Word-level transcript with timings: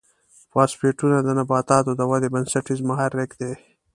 فاسفیټونه 0.51 1.17
د 1.23 1.29
نباتاتو 1.37 1.91
د 1.95 2.01
ودې 2.09 2.29
بنسټیز 2.33 2.79
محرک 2.89 3.31
دی. 3.41 3.53